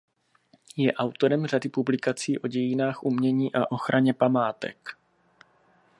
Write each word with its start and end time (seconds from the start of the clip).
Je 0.77 0.93
autorem 0.93 1.45
řady 1.47 1.69
publikací 1.69 2.37
o 2.39 2.47
dějinách 2.47 3.03
umění 3.03 3.55
a 3.55 3.71
ochraně 3.71 4.13
památek. 4.13 4.97